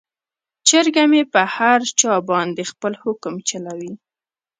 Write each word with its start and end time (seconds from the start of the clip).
چرګه 0.67 1.03
مې 1.11 1.21
په 1.33 1.41
هر 1.55 1.79
چا 1.99 2.13
باندې 2.29 2.63
خپل 2.71 2.93
حکم 3.03 3.33
چلوي. 3.49 3.93